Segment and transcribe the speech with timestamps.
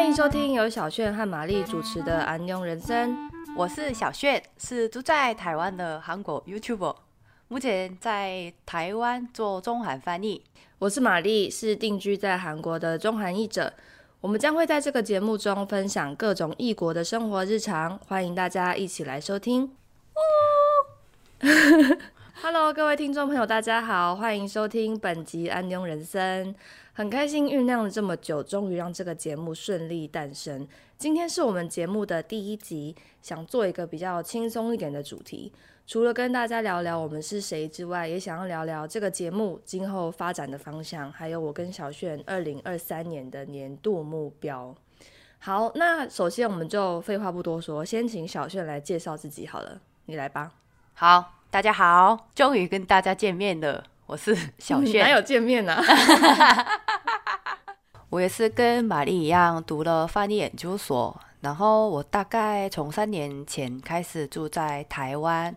[0.00, 3.12] 欢迎收听由小炫和玛丽主持的《安庸人生》。
[3.54, 6.96] 我是小炫，是住在台湾的韩国 YouTuber，
[7.48, 10.42] 目前在台湾做中韩翻译。
[10.78, 13.74] 我是玛丽，是定居在韩国的中韩译者。
[14.22, 19.70] 我们将会在这个节目中分享各种异国的生活日常，欢迎大家一起来收听。
[22.52, 26.52] Hello，各位听众朋友，大家好，欢迎收听本集《安庸人生》。
[26.92, 30.66] 很开心酝酿了这么久，终于让这个节目顺利诞生。
[30.98, 35.52] 今天是我们节目的第一集，想做一个比较轻松一点的主题。
[35.86, 44.74] 除了跟大家聊聊我们是谁之外，也想要聊聊这个节目今后发展的方向，还有我跟小炫二零二三年的年度目标。
[45.38, 50.50] 好，那首先我们就废话不多说，先请小炫来介绍自己好了，你来吧。
[50.94, 55.02] 好，大家好，终于跟大家见面了，我是 小炫。
[55.02, 55.82] 哪有见面呢？
[58.08, 65.52] 我也是跟玛丽一样读了翻译研究所，然后我大概从三年前开始住在台湾，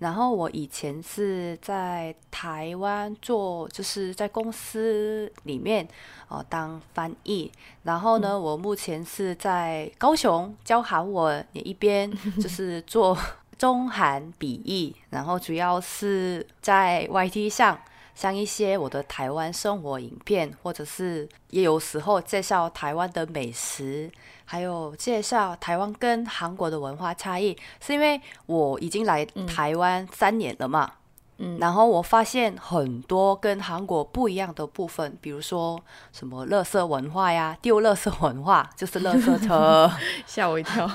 [0.00, 5.88] 然后我以前是在台湾做，就是在公司里面
[6.28, 7.50] 哦当翻译，
[7.84, 13.16] 然后呢，我目前是在高雄教韩文，也一边就是做
[13.60, 17.78] 中韩笔译，然后主要是在 YT 上。
[18.14, 24.10] 像一些我的台湾生活影片，或者是也有时候介绍台湾的美食，
[24.44, 30.92] 还有介绍台湾跟韩国的文化差异，是因为我已经来台湾三年了嘛。
[31.58, 39.90] 然后我发现很多跟韩国不一样的部分，比如说什么垃圾文化呀，丢垃圾文化，就是垃圾车，
[40.26, 40.86] 吓我一跳。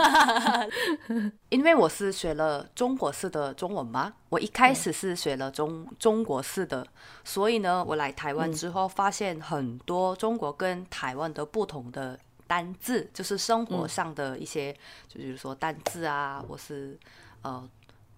[1.48, 6.86] 因为我是学了中国式的中文嘛，我一开始是学了中中国式的，
[7.24, 14.70] 所以呢，我来台湾之后发现很多中国跟台湾的不同的单字，就是生活上的一些，
[15.08, 16.98] 就比如说单字啊，或是
[17.40, 17.66] 呃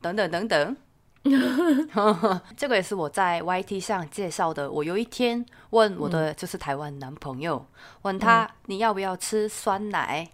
[0.00, 0.76] 等等等等。
[2.56, 4.70] 这个也是我在 YT 上介绍的。
[4.70, 7.66] 我有一天问我的就是台湾男朋友，
[8.02, 10.28] 问他你要不要吃酸奶？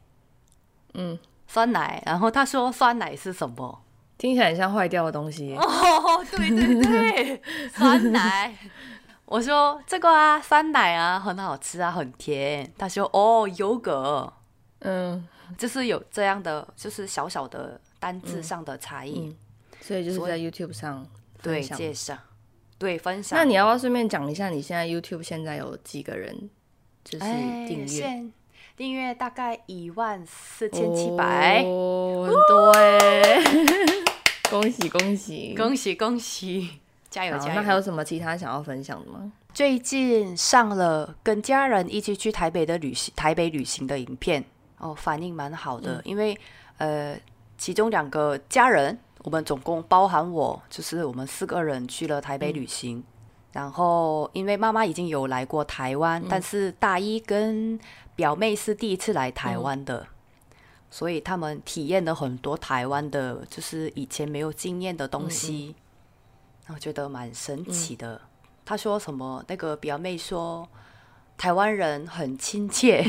[0.92, 1.18] 嗯，
[1.48, 2.02] 酸奶。
[2.06, 3.80] 然后他说酸奶是什么？
[4.16, 5.54] 听起来很像坏掉的东西。
[5.58, 7.42] 哦，对对对，
[7.72, 8.56] 酸奶。
[9.26, 12.72] 我说这个啊，酸奶啊，很好吃啊，很甜。
[12.78, 14.32] 他说哦，优格。
[14.80, 19.34] 嗯，就是有这样的，就是小小的单字上的差异。
[19.86, 21.06] 所以就是在 YouTube 上
[21.42, 22.16] 对介绍，
[22.78, 23.38] 对分享。
[23.38, 26.48] 那你要不要顺便讲一下，你现在 YouTube 现在有几个人？
[27.04, 27.24] 就是
[27.68, 28.24] 订阅，
[28.78, 33.44] 订阅大概一万四千七百，很多 哎！
[34.48, 36.70] 恭喜恭喜恭喜恭喜！
[37.10, 37.54] 加油加油！
[37.56, 39.30] 那还有什么其他想要分享的吗？
[39.52, 44.42] 最近上了跟家人一起去台北的旅行，台北旅行的影片
[44.78, 46.34] 哦，反应蛮好的，因为
[46.78, 47.14] 呃，
[47.58, 48.98] 其中两个家人。
[49.24, 53.02] 我们总共包含我，就是我们四个人去了台北旅行。
[53.52, 57.78] 然后，因为妈妈已经有来过台湾，但是大一跟
[58.14, 60.06] 表妹是第一次来台湾的，
[60.90, 65.74] 所以他们体验了很多台湾的，就是以前没有经验的东西，
[66.68, 68.20] 我觉得蛮神奇的。
[68.64, 69.44] 他说什么？
[69.48, 70.68] 那个表妹说。
[71.36, 73.04] 台湾人很亲切，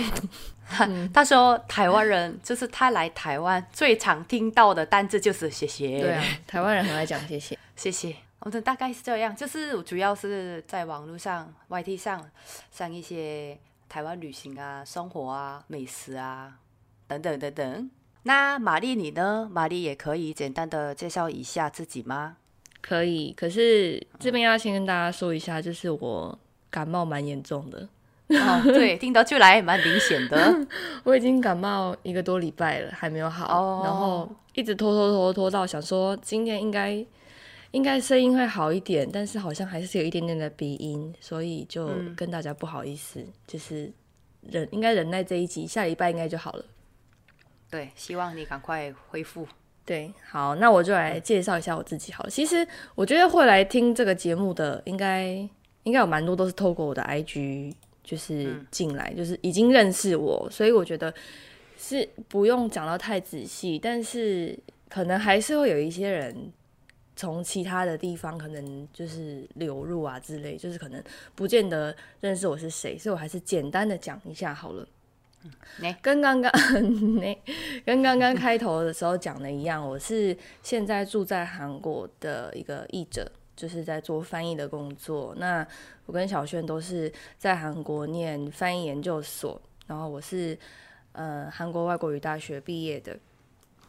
[1.13, 6.01] 他说台湾人就是他来台湾最常听到的单字就是谢谢。
[6.01, 8.15] 对啊，台湾人很爱讲谢谢，谢谢。
[8.39, 12.29] 我的大概是这样，就是主要是在网络上、YT 上
[12.71, 13.57] 上一些
[13.89, 16.53] 台湾旅行啊、生活啊、美食啊
[17.07, 17.89] 等等等等。
[18.23, 19.47] 那玛丽你呢？
[19.51, 22.37] 玛丽也可以简单的介绍一下自己吗？
[22.81, 26.37] 可以，可是这边要先跟大家说一下，就是我
[26.69, 27.87] 感冒蛮严重的。
[28.27, 30.67] 哦，对， 听得出来蛮明显的。
[31.03, 37.05] 我已经感冒一个多礼拜了，还没有好，然后一直拖拖拖拖到想说今天应该
[37.71, 43.91] 应该声音会好一点，但是好像还是有一点点的鼻音，所以就跟大家不好意思，就是
[44.41, 46.65] 忍应该忍耐这一集，下礼拜应该就好了。
[47.69, 49.47] 对，希望你赶快恢复。
[49.85, 52.11] 对，好，那我就来介绍一下我自己。
[52.11, 55.25] 好了，其实我觉得会来听这个节目的，应该
[55.83, 57.73] 应该有蛮多都是透过我的 IG。
[58.05, 61.13] 就是进来，就是已经认识我，所以我觉得
[61.77, 64.57] 是不用讲到太仔细，但是
[64.87, 66.53] 可能还是会有一些人
[67.15, 71.03] 从其他的地方可能就是流入啊之类，就是可能
[71.33, 74.87] 不见得认识我是谁，所以我还是简单的讲一下好了。
[76.01, 76.51] 跟刚刚
[77.17, 77.37] 那
[77.85, 83.31] 跟刚刚开头的时候讲的一样，我是现在住在韩国的一个译者。
[83.55, 85.33] 就是在做翻译的工作。
[85.37, 85.65] 那
[86.05, 90.57] 我跟小轩都是在韩国念翻译研究所，然后我是
[91.13, 93.17] 呃韩国外国语大学毕业的。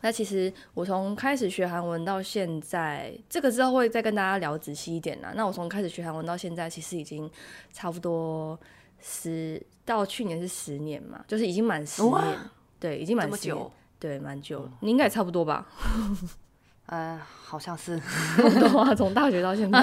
[0.03, 5.33] 那其实我从开始学韩文到现在，这个之后会再跟大家聊仔细一点啦。
[5.35, 7.29] 那我从开始学韩文到现在，其实已经
[7.73, 8.57] 差不多
[9.01, 12.39] 十到去年是十年嘛，就是已经满十年，
[12.79, 14.69] 对，已经满十年，对，蛮久。
[14.81, 15.67] 你应该也差不多吧？
[16.87, 19.79] 呃，好像是差不多啊，从大学到现在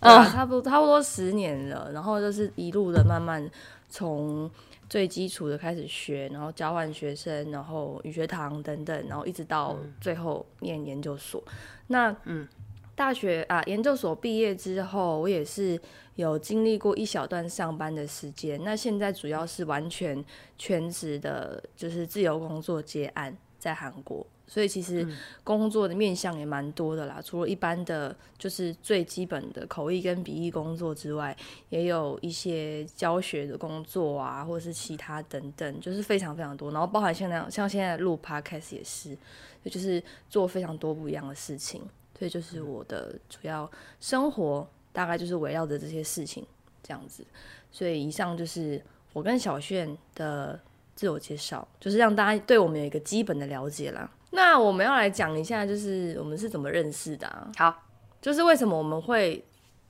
[0.00, 1.90] 啊， 差不多差不多十年了。
[1.92, 3.48] 然后就是一路的慢慢
[3.88, 4.50] 从。
[4.88, 11.42] 最基础的开始学，然后交换学生，然后语学堂等等，然后一直到最后念研究所。
[11.88, 12.46] 那嗯，
[12.94, 15.76] 大学啊，研究所毕业之后，我也是
[16.14, 18.62] 有经历过一小段上班的时间。
[18.62, 20.24] 那现在主要是完全
[20.56, 23.36] 全职的，就是自由工作接案，
[23.66, 24.24] 在韩国。
[24.48, 25.04] 所以其实
[25.42, 31.36] 工作的面向也蛮多的啦，除了一般的就是最基本的口译跟笔译工作之外，
[31.68, 36.70] 也有一些教学的工作啊，或者是其他等等，就是非常非常多。
[36.70, 39.18] 然后包含像那样，像现在录 podcast 也是，
[39.64, 41.82] 就是做非常多不一样的事情。
[42.16, 43.68] 所以就是我的主要
[44.00, 46.46] 生活大概就是围绕着这些事情
[46.84, 47.26] 这样子。
[47.72, 48.80] 所以以上就是
[49.12, 50.58] 我跟小炫的
[50.96, 54.10] 自我介绍，就是让大家对我们有一个基本的了解啦。
[54.30, 57.48] 那我们要来讲一下，就是我们是怎么认识的啊。
[57.56, 57.84] 好，
[58.20, 59.44] 就是为什么我们会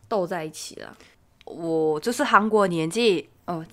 [0.09, 0.97] 斗在一起了。
[1.45, 3.65] 我就是韩国年纪，哦，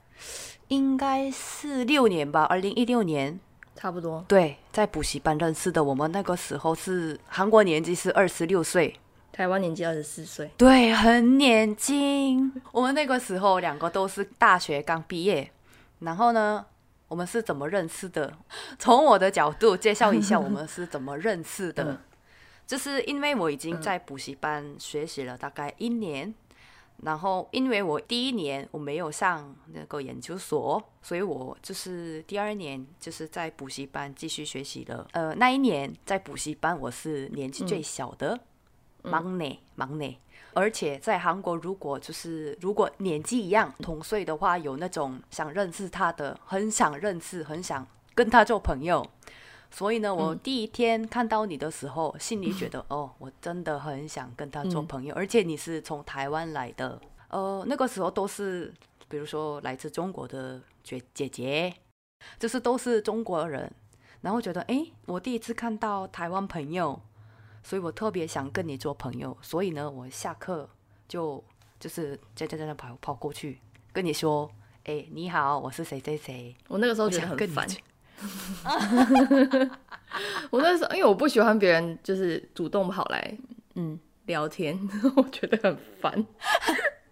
[0.67, 3.39] 应该是六年吧，二零一六年，
[3.75, 4.23] 差不多。
[4.27, 5.83] 对，在补习班认识的。
[5.83, 8.95] 我们那个时候是韩国年纪是二十六岁，
[9.31, 10.51] 台湾年纪二十四岁。
[10.55, 12.53] 对，很年轻。
[12.71, 15.51] 我们那个时候两个都是大学刚毕业，
[15.99, 16.65] 然后呢？
[17.13, 18.35] 我们是怎么认识的？
[18.79, 22.01] 从我的角度介绍一下，我们是怎么认识的。
[22.65, 26.33] 就是因为我已经在补习班学习了大概一年，
[27.03, 35.07] 然后因为我第一年我没有上那个研究所，所以我就是第二年就是在补习班继续学习了。
[35.11, 38.39] 呃，那一年在补习班我是年纪最小的，
[39.03, 40.17] 忙内，忙呢。
[40.55, 47.85] 而且在韩国，如果就是如果年纪一样同岁的话，有那种想认识他的，很想认识，很想
[48.15, 49.05] 跟他做朋友。
[49.71, 55.13] 所以呢，我第一天看到你的时候， 心里觉得哦，我真的很想跟他做朋友。
[55.15, 58.73] 而且你是从台湾来的，呃，那个时候都是
[59.07, 61.73] 比如说来自中国的姐姐姐，
[62.37, 63.71] 就是都是中国人。
[64.21, 67.01] 然后觉得哎，我第一次看到台湾朋友。
[67.63, 70.69] 所以我特别想跟你做朋友，所以呢，我下课
[71.07, 71.41] 就
[71.79, 73.57] 就是在在在跑跑过去
[73.93, 74.51] 跟你说，
[74.83, 76.53] 哎，你好，我是谁谁谁。
[76.67, 77.65] 我那个时候觉得很烦。
[80.51, 83.37] 我那时候因为我不喜欢别人就是主动跑来
[83.75, 84.77] 嗯聊天，
[85.15, 86.25] 我觉得很烦。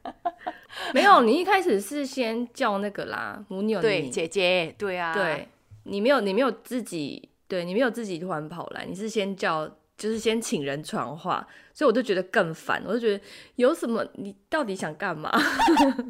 [0.93, 5.47] 没有，你一开始是先叫那个啦，母女对姐姐，对啊，对
[5.83, 9.69] 你没有你没有自己对你没有自己突然跑来，你是先叫。
[10.01, 12.81] 就是先请人传话，所以我就觉得更烦。
[12.87, 13.23] 我就觉得
[13.57, 15.31] 有什么，你到底想干嘛？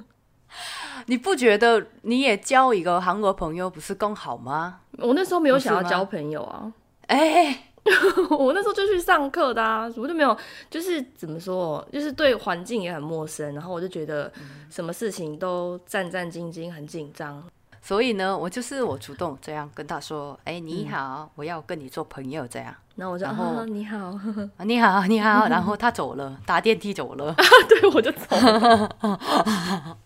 [1.07, 4.79] 你不觉得你也交一个韩国朋友不是更好吗？
[4.99, 6.71] 我那时候没有想要交朋友啊。
[7.07, 7.67] 哎，
[8.39, 10.37] 我那时候就去上课的啊，我就没有，
[10.69, 14.31] 就是怎么说，就是对环境也很陌生，然后我就觉得
[14.69, 17.43] 什么事情都战战兢兢，很紧张。
[17.81, 24.13] 所以呢，我就是我主动这样跟他说：“哎，你好，我要跟你做朋友。”这样，那我就然后你好，
[24.63, 27.33] 你好，你好，然后他走了，搭电梯走了，
[27.67, 29.97] 对，我就走了。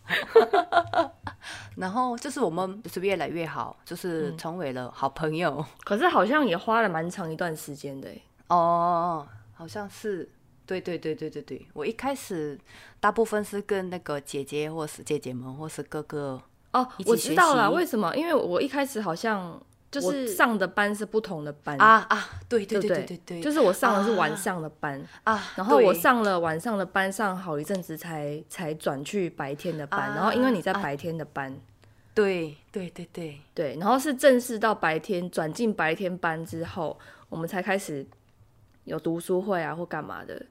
[1.75, 5.63] 然后就是我们就是越来越好，就是成为了好朋友。
[5.83, 8.09] 可是好像也花了蛮长一段时间的
[8.47, 10.29] 哦，好像是，
[10.65, 12.57] 对对对对对对，我一开始
[13.01, 16.41] 大部分是跟那个姐姐或是姐姐们或是哥哥。
[16.75, 18.13] 哦，我知道了，为什么？
[18.17, 19.57] 因为我一开始好像
[19.89, 21.77] 就是上的班是不同的班。
[21.77, 31.55] 啊啊，对对对对对对，就是我上的是晚上的班啊，然后我上了晚上的班，上好一阵子才才转去白天的班，然后因为你在白天的班，
[32.13, 33.39] 对对对对。
[33.53, 38.05] 对，然后是正式到白天转进白天班之后，我们才开始
[38.83, 40.45] 有读书会啊或干嘛的，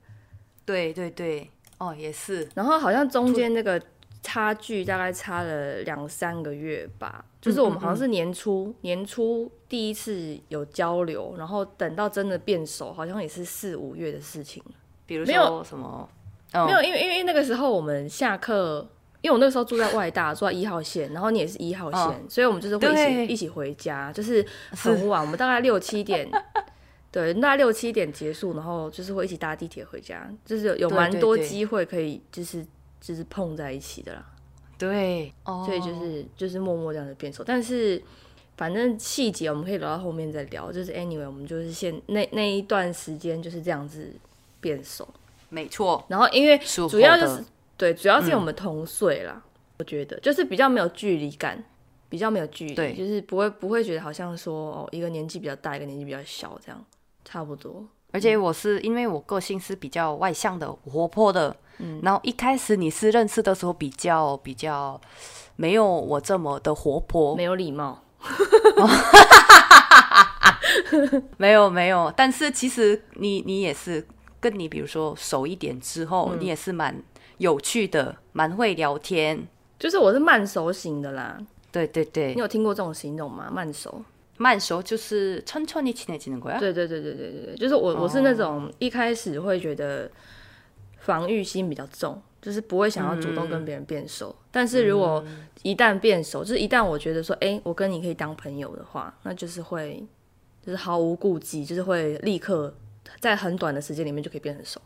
[0.64, 3.78] 对对对，哦也是，然后好像中间那个。
[4.24, 14.62] 差距大概差了两三个月吧，就是我们好像是年初年初第一次有交流，然后等到真的变熟，好像也是四五月的事情
[15.04, 16.08] 比如说什么？
[16.54, 18.88] 没有，因为因为那个时候我们下课，
[19.20, 26.26] 因为我那个时候住在外大，住在一号线，然后你也是一号线，所以我们就是会一起一起回家，就是很晚，我们大概六七点，
[27.12, 32.64] 对，大概六七点结束，然后就是会一起搭地铁回家，就是有蛮多机会可以就是。
[33.04, 34.24] 就是碰在一起的啦，
[34.78, 37.44] 对对，所以就是就是默默这样子变熟。
[37.44, 38.02] 但是
[38.56, 40.72] 反正细节我们可以留到后面再聊。
[40.72, 44.10] 就是 anyway，我们就是现那那一段时间就是这样子
[44.58, 45.06] 变熟，
[45.50, 46.02] 没错。
[46.08, 47.44] 然后因为主要就是
[47.76, 49.44] 对，主要是我们同岁啦，
[49.78, 51.62] 我觉得就是比较没有距离感，
[52.08, 56.82] 比较没有距离，对就是不会不会觉得好像说哦一个年纪比较大，一个年纪比较小这样，
[57.22, 57.86] 差不多。
[58.12, 64.99] 而且我是因为我个性是比较外向的、活泼的，嗯，然后一开始你是认识的时候比较比较
[65.55, 68.01] 没有我这么的活泼，没有礼貌，
[71.37, 74.05] 没有没有，但是其实你你也是
[74.39, 76.95] 跟你比如说熟一点之后，嗯你也是蛮
[77.37, 79.47] 有趣的，蛮会聊天，
[79.77, 81.37] 就是我是慢熟型的啦。
[81.71, 83.49] 对对对你，有听过这种形容吗？
[83.51, 84.03] 慢熟。
[84.41, 86.57] 慢熟就是천천히친해지는 거야？
[86.57, 90.09] 对对对对对对对，就是我我是那种一开始会觉得
[91.04, 94.34] 防御心比较重，就是不会想要主动跟别人变熟。
[94.50, 95.22] 但是如果
[95.62, 100.04] 一旦变熟，就是一旦我觉得说，哎、我跟你可以当朋友的话，那就是会
[100.64, 102.74] 就是毫无顾忌，就是会立刻
[103.20, 104.80] 在很短的时间里面就可以变很熟。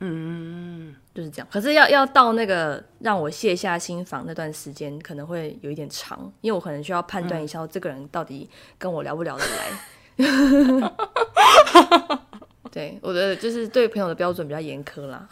[0.00, 1.48] 嗯，就是这样。
[1.50, 10.18] 可是要要到那个让我卸下心防那段时间，可能会有一点长，因为我可能需要判断一下这个人到底跟我聊不聊得来。
[12.71, 15.27] 对，我的就是对朋友的标准比较严苛啦。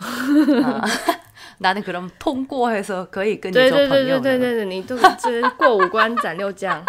[1.60, 4.22] 나는그럼통과해서可以跟你对对做朋友了。
[4.22, 6.84] 对对对对对，你都就是过五关斩六将，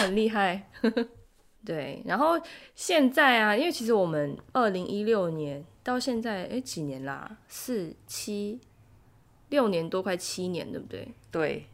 [0.00, 0.68] 很厉害。
[1.64, 2.40] 对，然后
[2.74, 7.30] 现在啊，因为其实我们二零一六年到现在，哎，几年啦？
[7.48, 8.60] 四七
[9.50, 11.08] 六年多，快七年，对不对？
[11.30, 11.66] 对，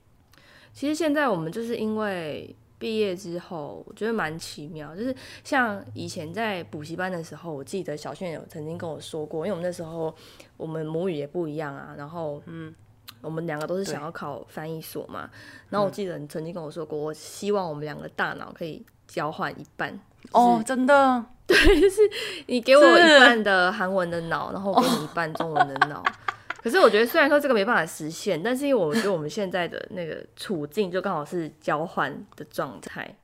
[0.72, 10.15] 其实现在我们就是因为 毕业之后，我觉得蛮奇妙，就是像以前在补习班的时候，我记得小炫有曾经跟我说过，因为我们那时候
[10.55, 12.73] 我们母语也不一样啊，然后嗯，
[13.21, 15.29] 我们两个都是想要考翻译所嘛，
[15.69, 19.99] 然后我记得你曾经跟我说过，我希望我们两个大脑可以交换一半，
[20.31, 22.01] 哦，真的， 对，就是
[22.47, 26.01] 你给我一半的韩文的脑，然后我给你一半中文的脑。
[26.61, 33.15] 可是我觉得，虽然说这个没办法实现，但是因为我觉得我们现在的那个处境就刚好是交换的状态，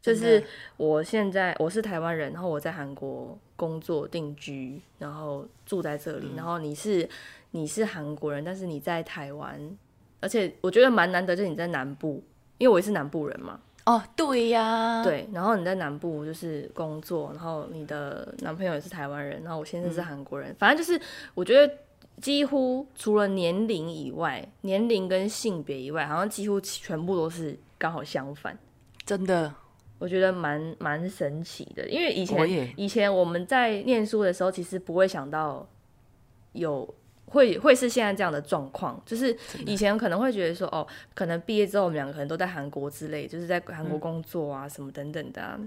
[0.00, 0.42] 就是
[0.76, 7.08] 我现在我是台湾人，然后我在韩国工作定居，然后住在这里，然后你是
[7.50, 9.58] 你是韩国人，但是你在台湾，
[10.20, 12.22] 而且我觉得蛮难得，就是你在南部，
[12.58, 21.00] 因为我也是南部人嘛，哦，对呀，，对，然后你在南部就是工作，然后你的男朋友也是台湾人，然后我先生是韩国人，反正就是
[21.34, 21.74] 我觉得
[22.20, 28.56] 几乎除了年龄以外，年龄跟性别以外，好像几乎全部都是刚好相反。
[29.04, 29.52] 真的，
[29.98, 35.66] 我觉得蛮蛮神奇的，因为以前以前我们在念书的时候，其实不会想到
[36.52, 36.94] 有
[37.26, 45.58] 会会是现在这样的状况，就是以前可能会觉得说，哦，可能毕业之后我们两个可能都在韩国之类，就是在韩国工作啊、什么等等的、啊。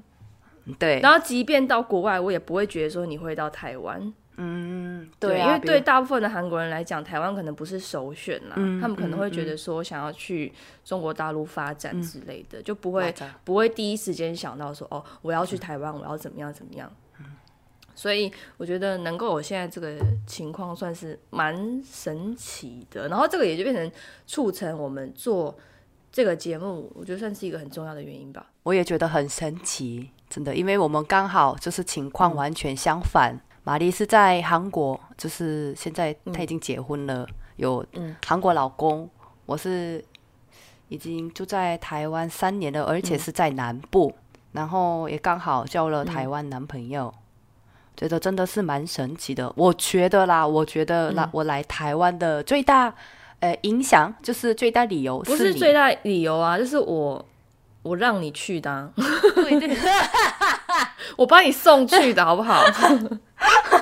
[0.80, 10.54] 对，然后即便到国外，我也不会觉得说你会到台湾，嗯，对啊，因为对大部分的韩国人来讲，台湾可能不是首选啦，嗯他们可能会觉得说想要去
[10.86, 13.14] 中国大陆发展之类的，就不会
[13.44, 16.92] 不会第一时间想到说哦，我要去台湾，我要怎么样怎么样。
[17.96, 23.08] 所以我觉得能够有现在这个情况，算是蛮神奇的。
[23.08, 23.92] 然后这个也就变成
[24.28, 25.58] 促成我们做
[26.12, 28.46] 这个节目，我觉得算是一个很重要的原因吧。
[28.62, 33.36] 我也觉得很神奇，真的，因为我们刚好就是情况完全相反。
[33.68, 39.10] 玛丽是在韩国，就是现在她已经结婚了，有嗯韩国老公。
[39.46, 40.02] 我是
[40.88, 44.14] 已经住在台湾三年了，而且是在南部，
[44.54, 47.14] 然后也刚好交了台湾男朋友。
[47.98, 52.94] 觉得真的是蛮神奇的，我觉得啦，我觉得啦、我来台湾的最大
[53.42, 57.26] 呃影响就是最大理由不是最大理由啊，就是我
[57.84, 58.90] 我让你去的、啊，
[59.36, 59.68] 对对
[61.18, 62.64] 我帮你送去的好不好？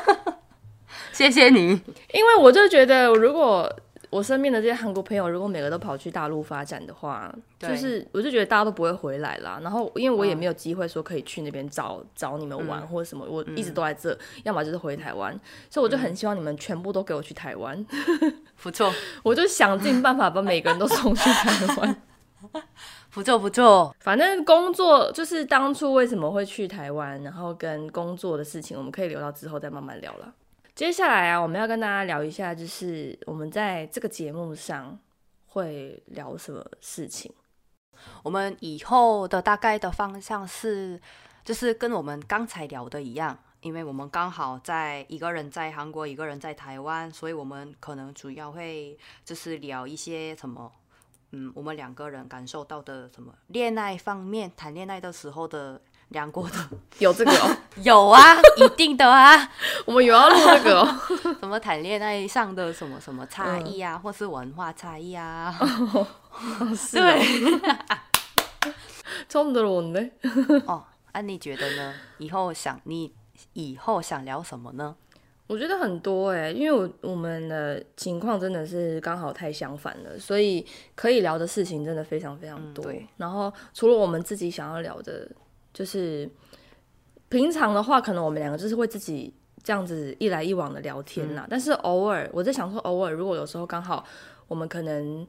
[1.12, 1.70] 谢谢你。
[2.14, 3.72] 因为我就觉得，如果
[4.10, 9.60] 我身边的这些韩国朋友，如果每个都跑去大陆发展的话，就是我就觉得大家都不会回来啦。
[9.62, 15.38] 然后，因为我也没有机会说可以去那边找找你们玩、或者什么，我一直都在这，要么就是回台湾，
[15.70, 17.86] 所以我就很希望你们全部都给我去台湾，
[18.62, 22.02] 不错， 我就想尽办法把每个人都送去台湾。
[23.16, 23.96] 不错，不错。
[24.02, 30.34] 反正工作就是当初为什么会去台湾，然后跟工作的事情，我们可以留到之后再慢慢聊了。
[30.76, 35.00] 接下来啊，我们要跟大家聊一下，就是我们在这个节目上
[35.46, 37.34] 会聊什么事情。
[38.22, 41.00] 我们以后的大概的方向是，
[41.46, 50.70] 就是跟我们刚才聊的一样，因为我们刚好在一个人在韩国，一个人在台湾，所以我们可能主要会就是聊一些什么，
[51.35, 56.57] 嗯，我们两个人感受到的什么恋爱方面，谈恋爱的时候的两国的
[56.99, 59.51] 有这个哦， 有啊，一定的啊，
[59.85, 61.01] 我们有要录这个哦。
[61.41, 65.57] 什么谈恋爱上的什么什么差异啊，或是文化差异啊，
[66.77, 67.99] 是哦，
[69.29, 70.11] 처음들어본 데。
[70.67, 71.95] 哦，那你觉得呢？
[72.19, 73.15] 以后想你
[73.53, 74.97] 以后想聊什么呢？
[75.48, 82.92] 我觉得很多哎、因为我我们的情况真的是刚好太相反了，所以可以聊的事情真的非常非常多。
[82.92, 85.30] 嗯然后除了我们自己想要聊的，
[85.72, 86.28] 就是
[87.30, 89.32] 平常的话，可能我们两个就是会自己
[89.64, 91.48] 这样子一来一往的聊天嗯啦。
[91.48, 94.04] 但是偶尔我在想说，偶尔如果有时候刚好
[94.48, 95.28] 我们可能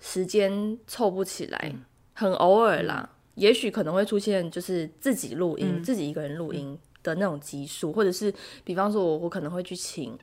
[0.00, 8.32] 时间凑不起来，嗯很偶尔啦，也许可能会出现就是自己录音，嗯自己一个人录音的那种级数，或者是
[8.64, 10.18] 比方说我我可能会去请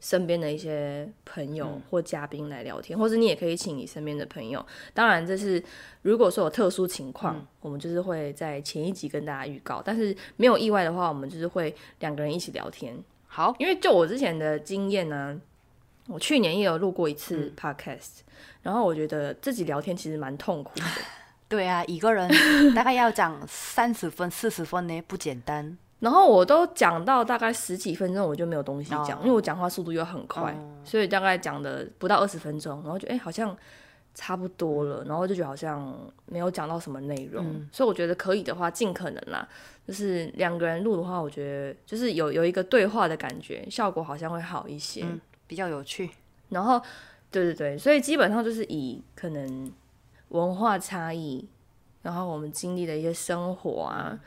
[0.00, 4.64] 身边的一些朋友或嘉宾来聊天，或者你也可以请你身边的朋友。
[4.92, 5.62] 当然，这是
[6.02, 9.80] 如果说有特殊情况，我们就是会在前一集跟大家预告。
[9.82, 12.94] 但是没有意外的话，我们就是会两个人一起聊天。
[13.26, 15.40] 好，因为就我之前的经验呢，
[16.06, 18.18] 我去年也有录过一次 podcast，、
[18.62, 20.84] 然后我觉得自己聊天其实蛮痛苦的。
[21.48, 22.28] 对啊，一个人
[22.74, 25.78] 大概要讲三十分、四十分呢，不简单。
[26.04, 33.56] 然后我都讲到大概十几分钟，我就没有东西讲，哦因为我讲话速度又很快，所以大概讲的不到二十分钟，然后就哎、好像
[34.14, 35.96] 差不多了，然后就觉得好像
[36.26, 37.42] 没有讲到什么内容，
[37.72, 39.48] 所以我觉得可以的话，尽可能啦，
[39.88, 45.00] 就是两个人录的话，我觉得就是有有一个对话的感觉，效果好像会好一些。
[45.04, 46.10] 嗯，比较有趣。
[46.50, 46.80] 然后，
[47.30, 49.72] 对对对，所以基本上就是以可能
[50.28, 51.48] 文化差异，
[52.02, 54.18] 然后我们经历的一些生活啊，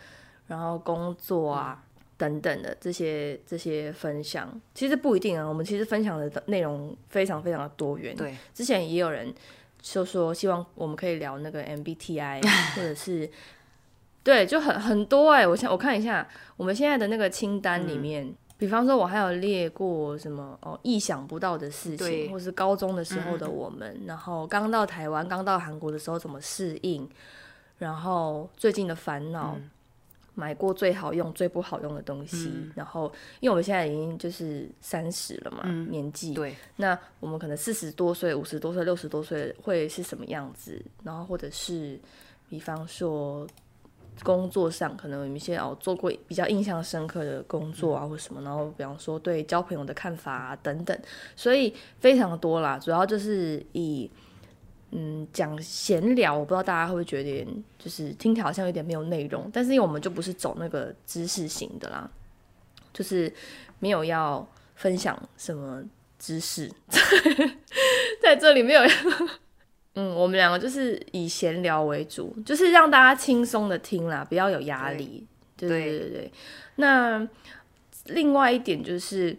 [0.48, 1.84] 然后工作啊、
[2.18, 5.46] 等等的这些这些分享，其实不一定啊。
[5.46, 8.16] 我们其实分享的内容非常非常的多元。
[8.16, 9.34] 对，之前也有人
[9.82, 12.42] 就说希望我们可以聊那个 MBTI，
[12.76, 13.30] 或者是
[14.24, 18.34] 对，就很很多哎、我想我看一下我们现在的那个清单里面。
[18.60, 27.08] 比方说，我还有列过什么哦，意想不到的事情，或是高中的时候的我们，然后刚到台湾、刚到韩国的时候怎么适应，
[27.78, 29.56] 然后最近的烦恼，
[30.40, 40.80] 买过最好用、最不好用的东西，然后因为我们现在已经就是三十了嘛，年纪，对，那我们可能四十多岁、五十多岁、六十多岁会是什么样子？
[41.04, 42.00] 然后或者是，
[42.50, 43.48] 比方说
[44.24, 50.96] 工作上，可能有一些哦做过比较印象深刻的工作啊，或什么，然后比方说对交朋友的看法啊等等，
[51.36, 52.78] 所以非常多啦。
[52.78, 54.08] 主要就是以
[54.92, 62.10] 嗯讲闲聊，我不知道大家会不会觉得有点就是听起来好像有点没有内容，但是因为我们就不是走那个知识型的啦，
[62.94, 63.32] 就是
[63.80, 65.84] 没有要分享什么
[66.18, 66.72] 知识，
[68.22, 68.82] 在这里没有。
[70.00, 75.26] 嗯，我们两个就是以闲聊为主，就是让大家轻松的听啦，不要有压力。
[75.56, 76.32] 对对对。
[76.76, 77.28] 那
[78.06, 79.36] 另外一点就是，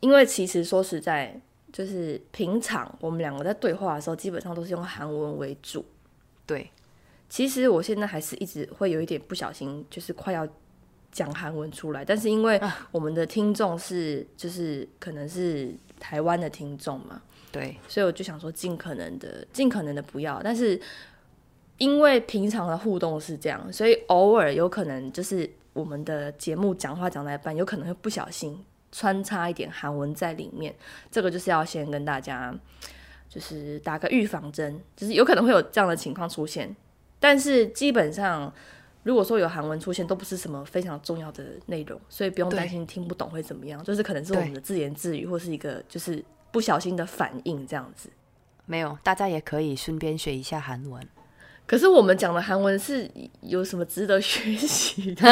[0.00, 1.38] 因为其实说实在，
[1.72, 5.84] 就是平常我们两个在对话的时候，基本上都是用韩文为主。
[6.44, 6.70] 对，
[7.28, 10.46] 其实我现在还是一直会有一点不小心，就是快要
[11.10, 20.80] 讲韩文出来，但是因为我们的听众是就是可能是台湾的听众嘛，对，所以我就想说尽可能的尽可能的不要，但是
[21.78, 28.58] 因为平常的互动是这样，所以偶尔有可能就是我们的节目讲话讲到一半，有可能会不小心
[28.92, 30.72] 穿插一点韩文在里面，
[31.10, 32.54] 这个就是要先跟大家
[33.28, 36.76] 就是打个预防针，就是有可能会有这样的情况出现，
[37.18, 38.52] 但是基本上
[39.02, 48.10] 如果说有韩文出现，都不是什么非常重要的内容，所以不用担心听不懂会怎么样，就是可能是我们的自言自语或是一个就是不小心的反应这样子。
[48.66, 51.04] 没有，大家也可以顺便学一下韩文。
[51.66, 55.22] 可是我们讲的韩文是有什么值得学习的？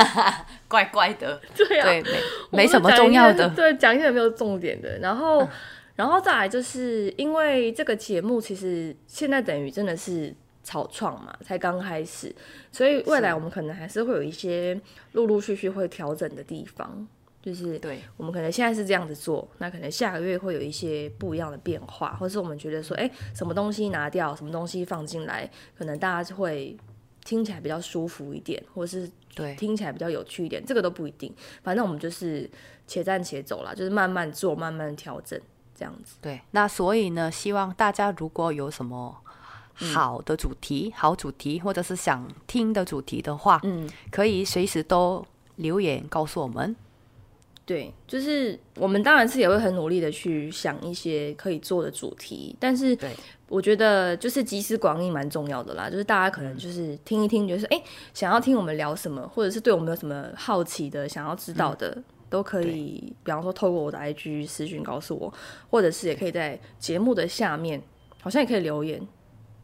[0.68, 2.18] 怪怪的，对啊，对，没
[2.50, 3.48] 没什么重要的。
[3.50, 4.98] 对，讲一些没有重点的。
[4.98, 5.48] 然后，
[5.96, 12.34] 然后再来就是因为这个节目其实现在等于真的是草创嘛，才刚开始，
[12.70, 14.78] 所以未来我们可能还是会有一些
[15.12, 17.08] 陆陆续续会调整的地方。
[17.48, 26.76] 就是对，我们可能现在是这样子做，那可能下个月会有一些不一样的变化，或是我们觉得说，哎、什么东西拿掉，什么东西放进来，可能大家就会
[27.24, 31.32] 听起来比较舒服一点，或是对，听起来比较有趣一点，这个都不一定。
[31.62, 32.50] 反正我们就是
[32.86, 35.40] 且战且走啦，就是慢慢做，慢慢调整
[35.74, 36.16] 这样子。
[36.20, 39.16] 对，那所以呢，希望大家如果有什么
[39.72, 45.24] 好的主题、好主题，或者是想听的主题的话，嗯，可以随时都
[45.56, 46.76] 留言告诉我们。
[47.68, 53.10] 对，就是我们当然是也会很努力的去想一些可以做的主题，但是对
[53.46, 62.02] 我觉得就是集思广益蛮重要的啦，就是大家可能就是听一听，就是哎、诶想要听我们聊什么，或者是对我们有什么好奇的，想要知道的。
[62.30, 65.32] 都可以，比方说透过我的 IG 私讯告诉我，
[65.70, 67.82] 或者是也可以在节目的下面，
[68.20, 69.00] 好像也可以留言。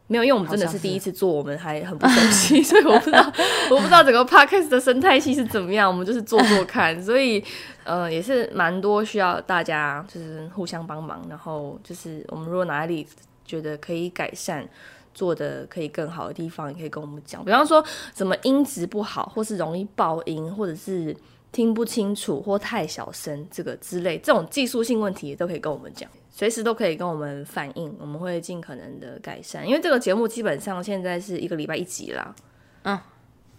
[0.07, 3.33] 没有，因为我们真的是第一次做，我们还很不熟悉， 所以我不知道，
[3.71, 5.89] 我不知道整个 podcast 的生态系是怎么样。
[5.89, 7.43] 我们就是做做看， 所以
[7.83, 13.07] 呃也是蛮多需要大家就是互相帮忙，然后就是我们如果哪里
[13.45, 14.67] 觉得可以改善。
[15.15, 17.41] 做的可以更好的地方，也可以跟我们讲。
[17.45, 17.81] 比方说，
[18.13, 21.15] 什么音质不好，或是容易爆音，或者是
[21.53, 29.65] 听不清楚或太小声，这个之类，这种技术性问题也都可以跟我们讲，随时都可以跟我们反映，我们会尽可能的改善。
[29.65, 32.35] 因为这个节目基本上现在是一个礼拜一集啦，
[32.83, 32.99] 嗯，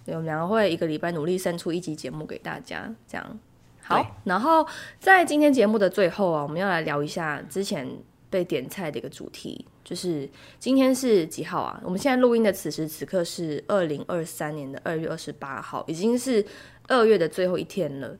[0.04, 3.38] 对，我们两个会一个礼拜努力生出一集节目给大家，这样。
[3.80, 4.66] 好，然后
[5.00, 7.88] 在今天节目的最后啊，我们要来聊一下之前
[8.28, 11.80] 被点菜的一个主题，就是今天是几号啊？
[11.82, 16.44] 我们现在录音的此时此刻是二零二三年的二月二十八号，已经是
[16.88, 18.14] 二月的最后一天了。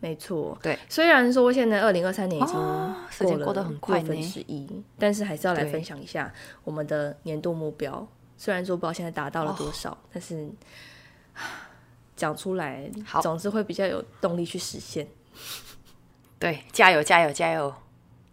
[0.00, 2.54] 没错，对，虽然说现在二零二三年已经
[3.10, 4.64] 时间过得很快分呢之一，
[4.96, 6.32] 但是还是要来分享一下
[6.62, 8.06] 我们的年度目标。
[8.36, 10.48] 虽然说不知道现在达到了多少，哦但是
[12.14, 15.04] 讲出来好总是会比较有动力去实现。
[16.38, 17.74] 对，加油加油加油！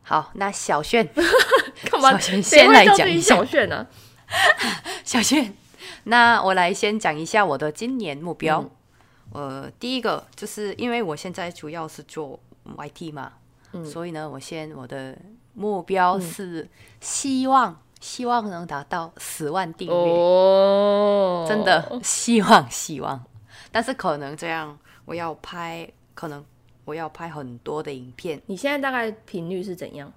[0.04, 1.10] 好，那小炫，
[1.90, 2.12] 干嘛？
[2.12, 3.88] 小炫先来讲一下小炫呢、
[5.04, 5.56] 小炫，
[6.04, 8.62] 那我来先讲一下我的今年目标。
[8.62, 8.70] 嗯
[9.32, 12.40] 呃，第一个就是因为我现在主要是做
[12.78, 13.34] YT 嘛，
[13.74, 15.18] 嗯所以呢，我先我的
[15.54, 16.68] 目标是
[17.02, 23.24] 希望、希望能达到十万订阅，哦，真的希望希望。
[23.72, 26.44] 但是可能这样，我要拍，可能
[26.86, 28.42] 我要拍很多的影片。
[28.46, 30.12] 你现在大概频率是怎样？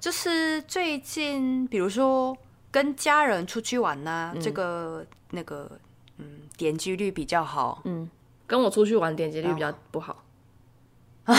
[0.00, 2.36] 就是最近，比如说
[2.70, 5.70] 跟家人出去玩呐、这个那个，
[6.18, 8.08] 嗯，点击率比较好，嗯，
[8.46, 10.22] 跟我出去玩点击率比较不好。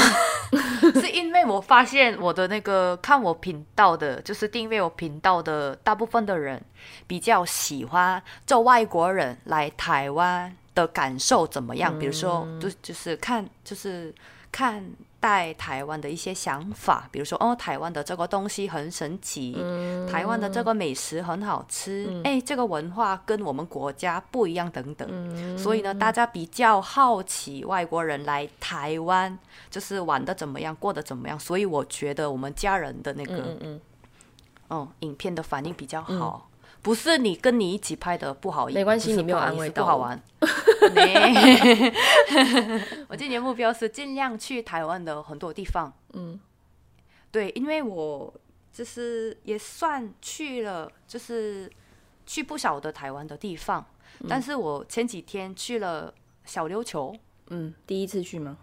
[0.99, 6.59] 是因为我发现我的那个看我频道的，就是订阅我频道的大部分的人，
[7.05, 11.97] 比较喜欢做外国人来台湾的感受怎么样？
[11.99, 14.13] 比如说，就就是看，就是
[14.51, 14.83] 看
[15.19, 19.53] 待台湾的一些想法，比如说，哦，台湾的这个东西很神奇，
[20.11, 25.57] 台湾的这个美食很好吃，哎、这个文化跟我们国家不一样，等等。
[25.57, 29.37] 所以呢，大家比较好奇外国人来台湾，
[29.69, 31.39] 就是玩的怎么样，过得怎么样。
[31.39, 33.81] 所以我觉得我们家人的那个，嗯嗯，
[34.69, 36.49] 嗯，影片的反应比较好。
[36.85, 40.21] 不是你跟你一起拍的不好意思，没关系你没有安慰到不好玩。
[43.09, 45.91] 我今年目标是尽量去台湾的很多地方。
[46.13, 46.39] 嗯，
[47.31, 48.31] 对，因为我
[48.71, 51.67] 就是也算去了，就是
[52.27, 53.83] 去不少的台湾的地方。
[54.19, 56.13] 嗯但是我前几天去了
[56.45, 57.15] 小琉球，
[57.49, 58.57] 嗯，第一次去吗？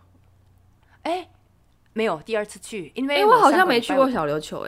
[1.03, 1.29] 哎，
[1.93, 4.65] 没有第二次去，因为哎、我好像没去过小琉球、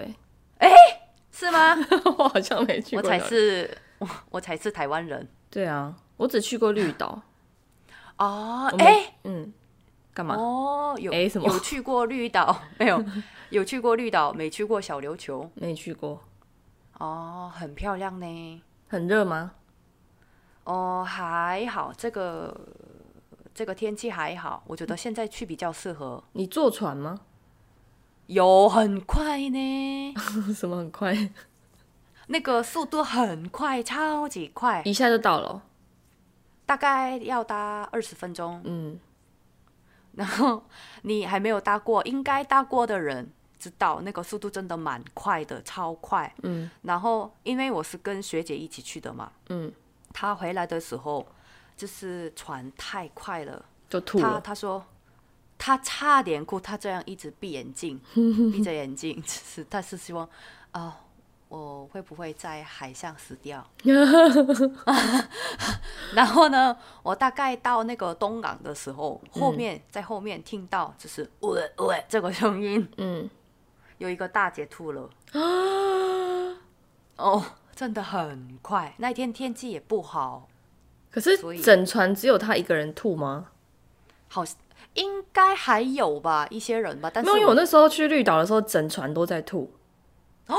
[1.44, 1.74] 是吗？
[1.74, 1.86] 哎，
[2.18, 3.02] 我好像没去过。
[3.02, 3.18] 我才。
[3.18, 7.22] 是我我才是台湾人对啊，我只去过绿岛。
[8.18, 9.52] 哦哎嗯，
[10.12, 10.34] 干嘛？
[10.36, 13.04] 哦，有哎什么有去过绿岛 没有？
[13.50, 16.20] 有去过绿岛，没去过小琉球没去过。
[16.98, 18.62] 哦，很漂亮呢。
[18.88, 19.52] 很热吗？
[20.64, 22.58] 哦，还好，这个
[23.54, 26.22] 这个天气还好，我觉得现在去比较适合。
[26.32, 27.20] 你坐船吗？
[28.26, 30.14] 有很快呢，
[30.54, 31.30] 什么很快，
[32.28, 35.62] 那个速度很快，超级快，一下就到了哦。
[36.64, 38.60] 大概要搭二十分钟。
[38.64, 38.98] 嗯，
[40.12, 40.64] 然后
[41.02, 46.34] 你还没有搭过，应该搭过的人知道，那个速度真的蛮快的，超快。
[46.42, 49.70] 嗯，然后因为我是跟学姐一起去的嘛，嗯，
[50.14, 51.26] 她回来的时候
[51.76, 54.40] 就是船太快了，就吐她了。
[54.40, 54.82] 她说。
[55.64, 57.98] 她差点哭，他这样一直闭眼睛，
[58.52, 60.28] 闭着眼睛，是他是希望
[60.72, 60.94] 啊、
[61.48, 63.66] 我会不会在海上死掉？
[66.12, 73.30] 然后呢，我大概到那个东港的时候，后面、在后面听到就是喂喂这个声音，嗯，
[73.96, 75.08] 有一个大姐吐了。
[77.16, 77.42] 哦，
[77.74, 78.94] 真的很快。
[78.98, 80.46] 那天天气也不好，
[81.10, 83.46] 可是整船只有他一个人吐吗？
[84.34, 84.44] 好
[84.94, 87.08] 应该还有吧，一些人吧。
[87.12, 89.70] 但没有，因为我我那时候去绿岛的时候，整船都在吐。
[90.48, 90.56] 哦，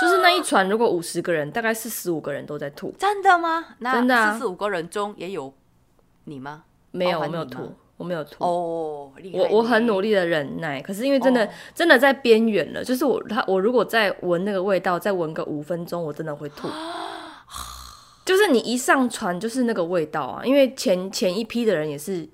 [0.00, 2.94] 就是那一船如果五十个人，大概四十五个人都在吐。
[2.98, 3.64] 真的吗？
[3.78, 5.52] 那真的啊四十五个人中也有
[6.24, 6.64] 你吗？
[6.90, 8.44] 没有，我没有吐，我没有吐。
[8.44, 16.68] 哦，我我很努力的忍耐，可是因为真的、哦真的在边缘了，就是我他我如果再闻那个味道，再闻个五分钟，我真的会吐。
[18.24, 22.26] 就是你一上船就是那个味道啊，因为前前一批的人也是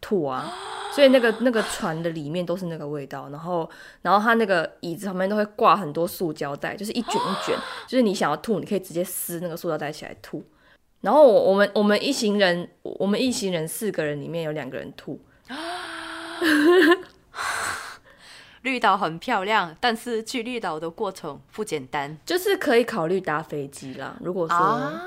[0.00, 0.52] 吐啊，
[0.92, 3.68] 所以那个那个船的里面都是那个味道，然后
[4.02, 7.56] 然后它那个椅子旁边都会挂很多塑胶袋，就是一卷一卷，
[7.86, 10.44] 就是你想要吐，你可以直接撕那个塑胶袋起来吐。
[11.00, 15.20] 然后我我们我们一行人，我们一行人四个人里面有两个人吐，
[18.62, 24.16] 绿岛很漂亮，但是去绿岛的过程不简单就是可以考虑搭飞机啦。
[24.20, 25.02] 如果说啊。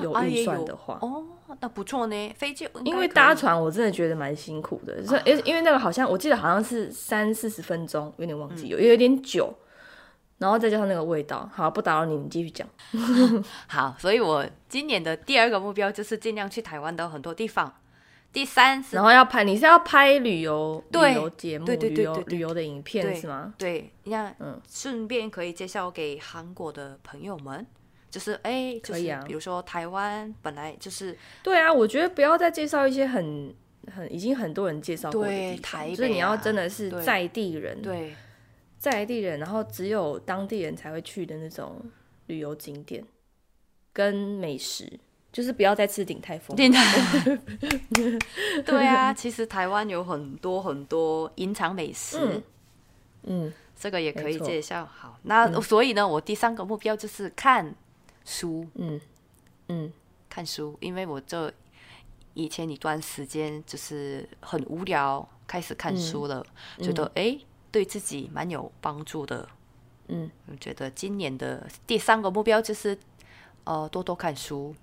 [0.00, 1.22] 有预算的话，哦，
[1.60, 2.34] 那不错呢。
[2.36, 9.52] 飞机因为搭船我真的觉得蛮辛苦的，所以因为因为那个好像我记得好像是三四十分钟，有点忘嗯记，有有点久，
[10.38, 11.48] 然后再加上那个味道。
[11.52, 12.66] 好，不打扰你，你继续讲。
[13.66, 17.72] 好，所以我今年的第二个目标就是尽量去台湾的很多地方。
[18.32, 23.54] 第三是然后要拍，你是要拍旅游对旅游节目、对对对旅游对对旅游的影片是吗？
[23.56, 27.64] 对，那嗯顺便可以介绍给韩国的朋友们，
[28.14, 33.52] 就是哎，就是可以啊比如说台湾本来就是对啊，我觉得不要再介绍一些很
[33.92, 38.14] 很已经很多人介绍过的地方，台就是你要真的是在地人，对
[38.78, 41.82] 在地人，然后只有当地人才会去的那种
[42.26, 43.04] 旅游景点
[43.92, 45.00] 跟美食，
[45.32, 46.56] 就是不要再吃鼎泰丰。
[46.56, 47.36] 电台，
[48.64, 52.42] 对啊，其实台湾有很多很多隐藏美食，嗯
[53.24, 54.86] 嗯，这个也可以介绍。
[54.86, 57.74] 好，那所以呢，我第三个目标就是看
[58.24, 59.00] 书，嗯
[59.68, 59.92] 嗯
[60.28, 61.52] 看书，因为我这
[62.34, 66.44] 以前一段时间就是很无聊，开始看书了，
[66.80, 69.48] 觉得诶对自己蛮有帮助的。
[70.08, 72.98] 嗯，我觉得今年的第三个目标就是
[73.64, 74.74] 呃多多看书，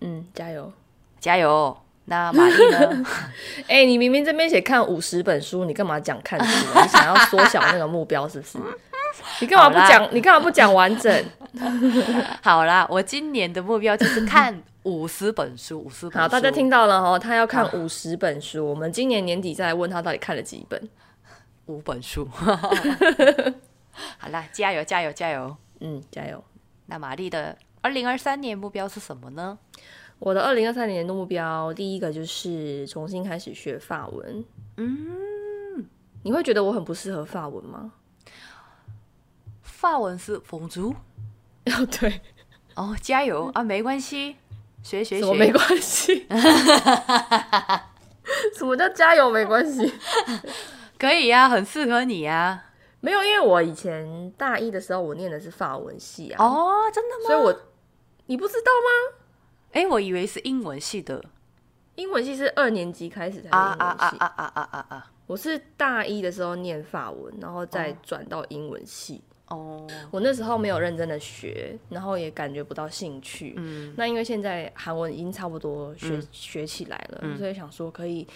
[0.00, 0.72] 嗯，加油！
[1.20, 1.76] 加油！
[2.06, 3.06] 那玛丽呢？
[3.68, 6.82] 哎、你明明这边写看五十本书，你干嘛讲看书、啊？
[6.82, 8.58] 你想要缩小那个目标是不是？
[9.40, 10.08] 你干嘛不讲？
[10.14, 11.24] 你干嘛不讲完整？
[12.42, 16.18] 好啦，我今年的目标就是看五十本书， 五十本书。
[16.18, 18.68] 好，大家听到了哦，他要看五十本书。
[18.68, 20.88] 我们今年年底再来问他到底看了几本。
[21.66, 22.26] 五本书。
[22.26, 25.56] 好啦，加油，加油，加油！
[25.80, 26.42] 嗯，加油！
[26.86, 29.58] 那玛丽的二零二三年目标是什么呢？
[30.18, 34.44] 我的二零二三年的目标，第一个就是重新开始学法文。
[34.76, 35.86] 嗯，
[36.22, 37.92] 你会觉得我很不适合法文吗？
[39.80, 40.94] 法文是风族
[41.64, 42.20] 哦，对，
[42.74, 44.36] 哦，加油啊，没关系，
[44.82, 45.52] 学学什么没学。
[45.54, 46.26] 关系？
[48.54, 49.90] 什么叫加油没关系？
[50.98, 52.62] 可以呀、很适合你呀、
[53.00, 57.24] 没有，因为我以前大一的时候，我念的是法文系啊，哦，真的吗？
[57.28, 57.58] 所以我
[58.26, 59.16] 你不知道吗？
[59.72, 61.24] 哎，我以为是英文系的
[61.94, 65.10] 英文系是二年级开始才啊啊啊啊啊啊啊！
[65.26, 69.22] 我是大一的时候念法文，然后再转到英文系。
[69.50, 73.54] 哦，我那时候没有认真的学，然后也感觉不到兴趣。
[73.56, 73.92] 嗯。
[73.96, 76.26] 那因为现在韩文已经差不多学、嗯。
[76.32, 77.36] 学起来了，嗯。
[77.36, 78.26] 所以想说可以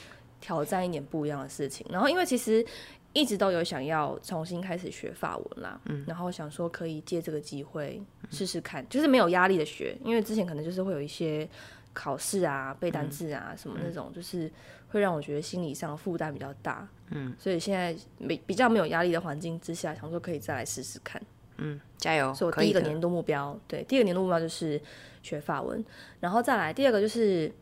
[0.41, 1.87] 挑战一点不一样的事情。
[1.89, 2.65] 然后因为其实
[3.13, 6.05] 一直都有想要重新开始学法文啦，嗯。
[6.07, 11.49] 然后想说可以借这个机会试试看，就是没有压力的学，因为之前可能就是会有一些
[11.93, 14.51] 考试啊、背单字啊、什么那种，就是
[14.95, 16.89] 会让我觉得心理上负担比较大。
[17.11, 21.21] 嗯所以现在没比较没有压力的环境之下，想说可以再来试试看。
[21.59, 22.33] 嗯，加油！
[22.33, 24.81] 所以我第一个年度目标，对，第一个年度目标就是
[25.23, 25.85] 学法文，
[26.21, 27.53] 然后再来第二个就是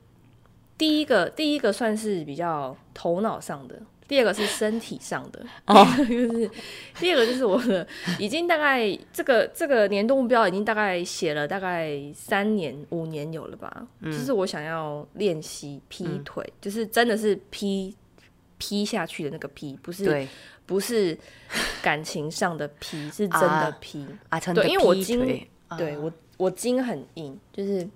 [0.78, 5.86] 第一个第一个算是比较头脑上的，第二个是身体上的，哦。
[5.96, 6.50] 就是
[7.00, 7.86] 第二个就是我的
[8.18, 17.96] 已经大概这个这个年度目标已经大概写了大概三年五年有了吧，就是我想要练习劈腿，就是真的是劈
[18.58, 20.28] 劈下去的那个劈，不是，
[20.66, 21.16] 不是
[21.80, 24.06] 感情上的劈， 是真的啊劈。
[24.28, 25.48] 阿成的对因为我筋腿
[25.78, 27.88] 对我我筋很硬，就是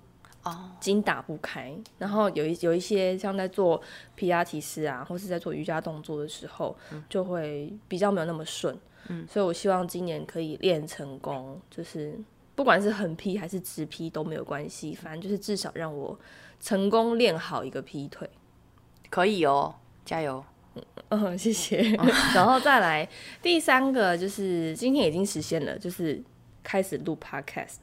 [0.43, 1.75] 哦，筋打不开。
[1.97, 3.81] 然后有一有一些像在做
[4.15, 6.75] 皮拉提斯啊，或是在做瑜伽动作的时候，
[7.09, 8.77] 就会比较没有那么顺。
[9.09, 12.17] 嗯，所以我希望今年可以练成功，就是
[12.55, 16.17] 不管是横劈还是直劈都没有关系，反正就是至少让我
[16.59, 18.29] 成功练好一个劈腿。
[19.09, 19.73] 可以哦，
[20.03, 20.43] 加油！
[21.09, 21.77] 嗯，谢谢。
[22.35, 23.07] 然后再来
[23.41, 26.21] 第三个，就是今天已经实现了，就是
[26.61, 27.77] 开始录 podcast。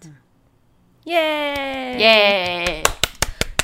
[1.05, 2.83] 耶耶！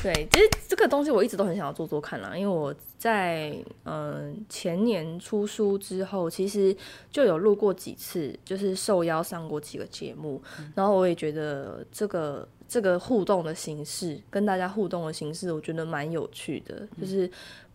[0.01, 6.75] 对，其实这个东西我一直都很想要做做看啦，因为我在嗯前年出书之后，其实
[7.11, 10.41] 就有录过几次，就是受邀上过几个节目，
[10.73, 17.29] 然后我也觉得这个这个互动的形式，跟大家互动的形式，我觉得蛮有趣的，就是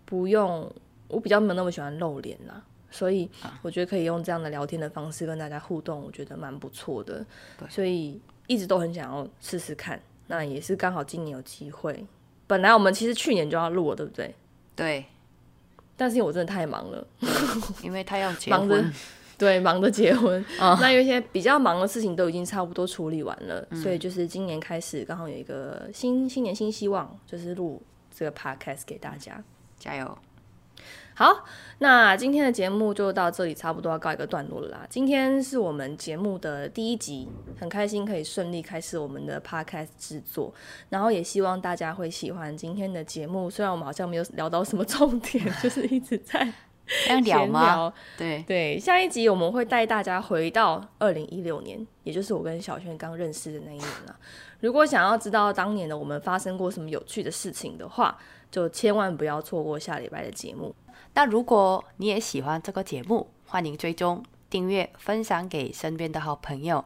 [0.05, 0.69] 不用
[1.07, 2.61] 我比较没有那么喜欢露脸啦。
[2.91, 3.29] 所以
[3.63, 7.25] 我觉得可以用这样的聊天的方式跟大家互动，我觉得蛮不错的。
[7.69, 12.07] 所以一直都很想要试试看，那也是刚好今年有机会。
[12.47, 14.35] 本来我们其实去年就要录了，对不对？
[14.75, 15.05] 对。
[15.97, 17.07] 但是因为我真的太忙了，
[17.83, 18.93] 因为他要结婚，
[19.39, 20.45] 对，忙着结婚。
[20.79, 27.81] 那有一些比较忙的事情都已经差不多处理完了，所以就是今年开始刚好有一个新新年新希望，就是录
[28.15, 29.43] 这个 podcast 给大家，
[29.79, 30.19] 加油。
[31.19, 31.47] 好，
[31.79, 34.87] 那今天的节目就到这里，差不多要告一个段落了啦。
[34.91, 37.27] 今天是我们节目的第一集，
[37.59, 40.53] 很开心可以顺利开始我们的 podcast 制作，
[40.91, 43.49] 然后也希望大家会喜欢今天的节目。
[43.49, 46.47] 虽然我们好像没有聊到什么重点， 就是一直在
[47.25, 47.91] 聊吗？
[48.19, 54.15] 对对，下一集我们会带大家回到二零一六年，也就是我跟小轩刚认识的那一年了。
[54.61, 58.19] 如果想要知道当年的我们发生过什么有趣的事情的话，
[58.51, 60.75] 就千万不要错过下礼拜的节目。
[61.17, 66.85] 那如果你也喜欢这个节目，欢迎追踪、订阅、分享给身边的好朋友。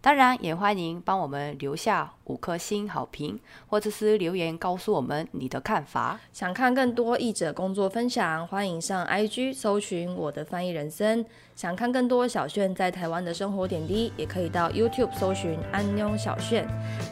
[0.00, 6.20] 当然，也欢迎帮我们留下五颗星好评，或者是留言告诉我们你的看法。
[6.32, 11.24] 想看更多译者工作分享，欢迎上 IG 搜寻我的翻译人生。
[11.56, 16.64] 想看更多小炫在台湾的生活点滴，也可以到 YouTube 搜寻安妞小炫。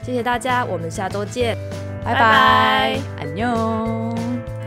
[0.05, 1.57] 谢谢大家，我们下周见，
[2.05, 4.60] 拜拜，安妞。